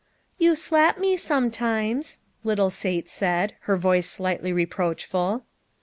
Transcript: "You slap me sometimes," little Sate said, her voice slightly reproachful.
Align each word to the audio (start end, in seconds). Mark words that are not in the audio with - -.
"You 0.45 0.55
slap 0.55 0.97
me 0.97 1.15
sometimes," 1.15 2.21
little 2.43 2.71
Sate 2.71 3.07
said, 3.07 3.53
her 3.69 3.77
voice 3.77 4.09
slightly 4.09 4.51
reproachful. 4.51 5.43